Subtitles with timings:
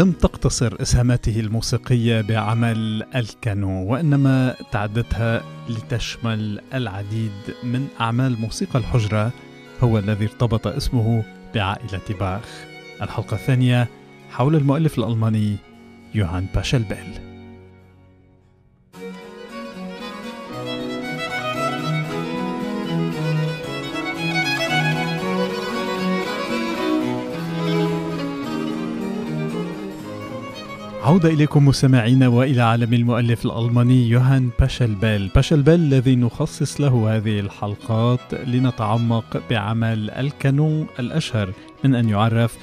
[0.00, 7.32] لم تقتصر أسهاماته الموسيقية بعمل الكانو وإنما تعدتها لتشمل العديد
[7.64, 9.32] من أعمال موسيقى الحجرة
[9.80, 12.64] هو الذي ارتبط اسمه بعائلة باخ.
[13.02, 13.88] الحلقة الثانية
[14.30, 15.56] حول المؤلف الألماني
[16.14, 17.29] يوهان باشلبيل.
[31.10, 38.34] عودة إليكم مستمعينا وإلى عالم المؤلف الألماني يوهان باشلبيل باشلبيل الذي نخصص له هذه الحلقات
[38.46, 41.52] لنتعمق بعمل الكانون الأشهر
[41.84, 42.56] من أن يعرف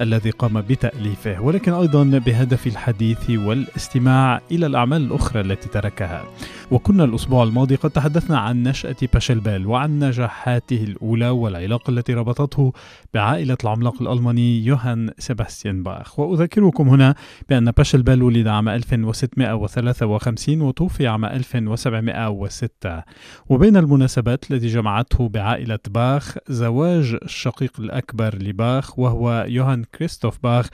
[0.00, 6.24] الذي قام بتأليفه ولكن أيضا بهدف الحديث والاستماع إلى الأعمال الأخرى التي تركها.
[6.70, 12.72] وكنا الأسبوع الماضي قد تحدثنا عن نشأة باشلبال وعن نجاحاته الأولى والعلاقة التي ربطته
[13.14, 16.18] بعائلة العملاق الألماني يوهان سيباستيان باخ.
[16.18, 17.14] وأذكركم هنا
[17.48, 23.02] بأن باشلبال ولد عام 1653 وتوفي عام 1706
[23.48, 30.68] وبين المناسبات التي جمعته بعائلة باخ زواج الشقيق الأكبر لباخ وهو يوهان كريستوف باخ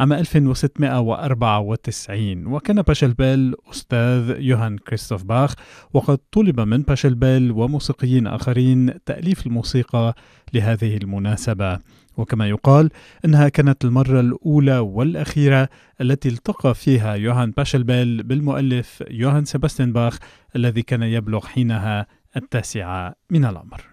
[0.00, 5.54] عام 1694 وكان باشلبيل أستاذ يوهان كريستوف باخ
[5.92, 10.14] وقد طلب من باشلبيل وموسيقيين آخرين تأليف الموسيقى
[10.54, 11.78] لهذه المناسبة.
[12.16, 12.90] وكما يقال
[13.24, 15.68] إنها كانت المرة الأولى والأخيرة
[16.00, 20.18] التي التقى فيها يوهان باشلبيل بالمؤلف يوهان سيباستيان باخ
[20.56, 22.06] الذي كان يبلغ حينها
[22.36, 23.89] التاسعة من العمر.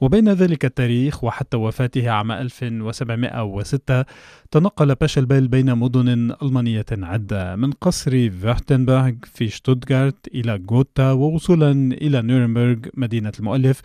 [0.00, 4.04] وبين ذلك التاريخ وحتى وفاته عام 1706
[4.50, 12.22] تنقل باشلبيل بين مدن ألمانية عدة من قصر فيرتنبرغ في شتوتغارت إلى غوتا ووصولا إلى
[12.22, 13.80] نورنبرغ مدينة المؤلف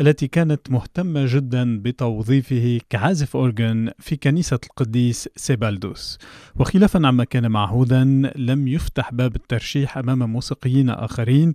[0.00, 6.18] التي كانت مهتمة جدا بتوظيفه كعازف أورغن في كنيسة القديس سيبالدوس.
[6.56, 8.04] وخلافا عما كان معهودا
[8.36, 11.52] لم يفتح باب الترشيح أمام موسيقيين آخرين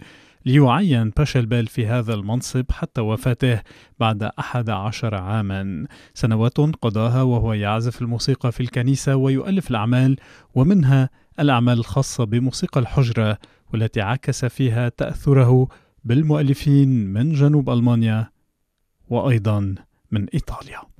[0.47, 3.61] ليعين باشلبيل في هذا المنصب حتى وفاته
[3.99, 5.87] بعد أحد عشر عاما.
[6.13, 10.15] سنوات قضاها وهو يعزف الموسيقى في الكنيسة ويؤلف الأعمال
[10.55, 11.09] ومنها
[11.39, 13.37] الأعمال الخاصة بموسيقى الحجرة
[13.73, 15.67] والتي عكس فيها تأثره
[16.03, 18.29] بالمؤلفين من جنوب ألمانيا
[19.09, 19.75] وأيضا
[20.11, 20.96] من إيطاليا.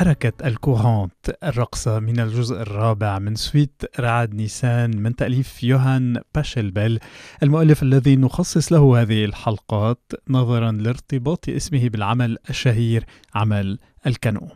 [0.00, 6.98] حركة الكورانت الرقصة من الجزء الرابع من سويت رعد نيسان من تأليف يوهان باشلبل
[7.42, 13.04] المؤلف الذي نخصص له هذه الحلقات نظرا لارتباط اسمه بالعمل الشهير
[13.34, 14.48] عمل الكانون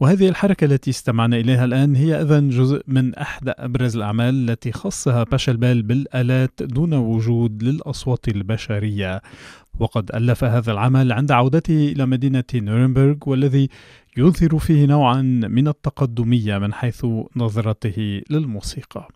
[0.00, 5.24] وهذه الحركة التي استمعنا إليها الآن هي إذن جزء من إحدى أبرز الأعمال التي خصها
[5.24, 9.22] باشلبال بالآلات دون وجود للأصوات البشرية.
[9.80, 13.68] وقد ألف هذا العمل عند عودته إلى مدينة نورنبرغ والذي
[14.16, 17.06] يظهر فيه نوعا من التقدمية من حيث
[17.36, 19.08] نظرته للموسيقى.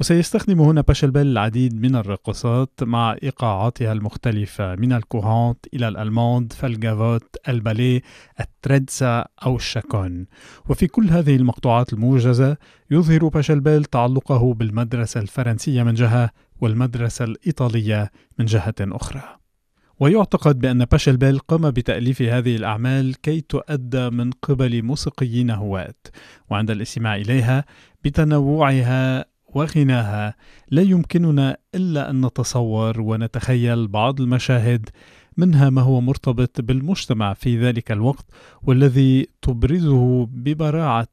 [0.00, 8.02] وسيستخدم هنا باشلبل العديد من الرقصات مع إيقاعاتها المختلفة من الكورانت إلى الألماند فالجافوت الباليه
[8.40, 10.26] التريدسا أو الشاكون.
[10.68, 12.56] وفي كل هذه المقطوعات الموجزة
[12.90, 19.38] يظهر باشلبل تعلقه بالمدرسة الفرنسية من جهة والمدرسة الإيطالية من جهة أخرى.
[20.00, 25.94] ويعتقد بأن باشلبيل قام بتأليف هذه الأعمال كي تؤدى من قبل موسيقيين هواة
[26.50, 27.64] وعند الاستماع إليها
[28.04, 29.24] بتنوعها
[29.54, 30.34] وغناها
[30.70, 34.88] لا يمكننا إلا أن نتصور ونتخيل بعض المشاهد
[35.36, 38.26] منها ما هو مرتبط بالمجتمع في ذلك الوقت
[38.62, 41.08] والذي تبرزه ببراعة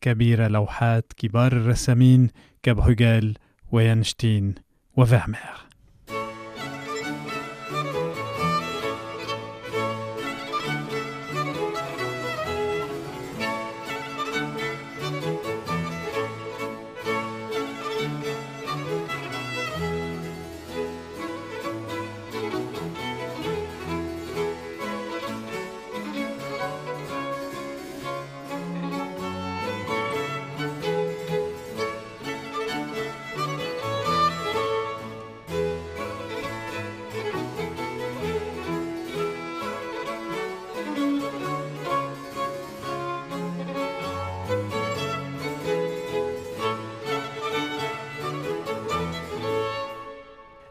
[0.00, 2.28] كبيرة لوحات كبار الرسامين
[2.62, 3.34] كبهوغال
[3.72, 4.54] وينشتين
[4.96, 5.66] وفهمير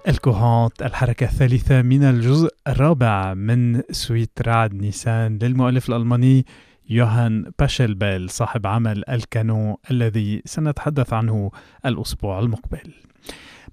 [0.07, 6.45] الكوهانت الحركة الثالثة من الجزء الرابع من سويت رعد نيسان للمؤلف الألماني
[6.89, 11.51] يوهان باشلبيل صاحب عمل الكانو الذي سنتحدث عنه
[11.85, 12.93] الأسبوع المقبل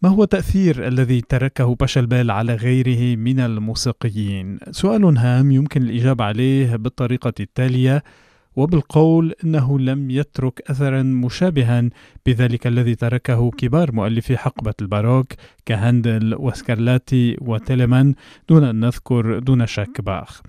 [0.03, 6.77] ما هو التأثير الذي تركه باشلبيل على غيره من الموسيقيين؟ سؤال هام يمكن الإجابة عليه
[6.77, 8.03] بالطريقة التالية
[8.57, 11.91] وبالقول إنه لم يترك اثرا مشابها
[12.27, 15.33] بذلك الذي تركه كبار مؤلفي حقبة الباروك
[15.67, 18.15] كهندل وسكارلاتي وتيلمان
[18.49, 20.41] دون أن نذكر دون شك باخ.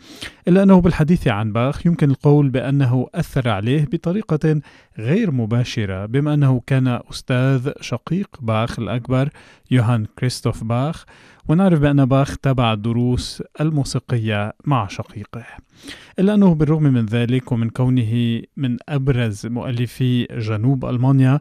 [0.48, 4.62] إلا أنه بالحديث عن باخ يمكن القول بأنه أثر عليه بطريقة
[4.98, 9.30] غير مباشرة بما أنه كان أستاذ شقيق باخ الأكبر
[9.71, 11.06] يوهان كريستوف باخ
[11.48, 15.45] ونعرف بأن باخ تابع الدروس الموسيقية مع شقيقه.
[16.19, 21.39] إلا أنه بالرغم من ذلك ومن كونه من أبرز مؤلفي جنوب ألمانيا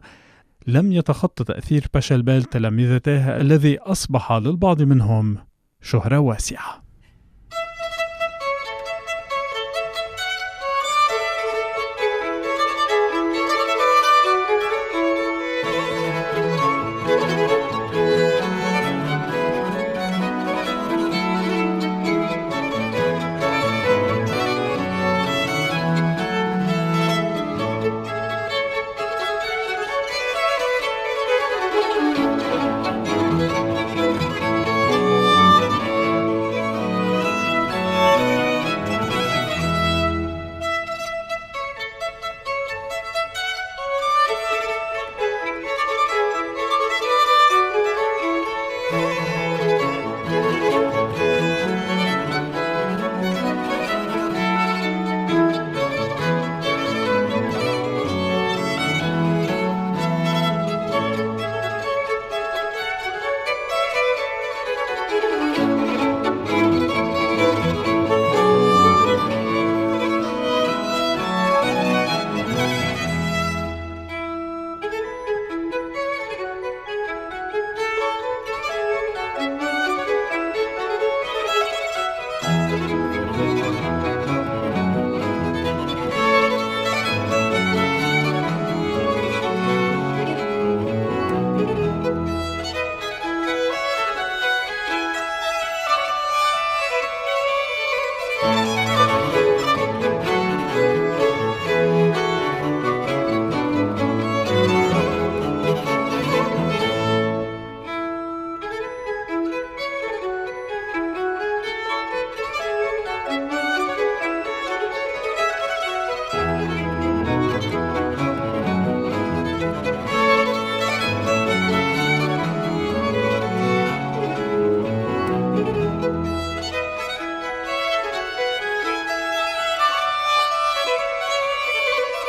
[0.67, 5.37] لم يتخطى تأثير باشلبال تلامذته الذي أصبح للبعض منهم
[5.81, 6.82] شهرة واسعة.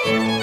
[0.05, 0.34] Bye.